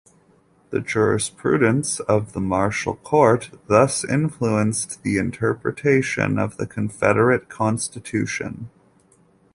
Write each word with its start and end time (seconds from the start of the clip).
The 0.71 0.79
jurisprudence 0.79 1.99
of 1.99 2.33
the 2.33 2.41
Marshall 2.41 2.95
Court, 2.95 3.51
thus, 3.67 4.03
influenced 4.03 5.03
the 5.03 5.19
interpretation 5.19 6.39
of 6.39 6.57
the 6.57 6.65
Confederate 6.65 7.49
Constitution. 7.49 8.71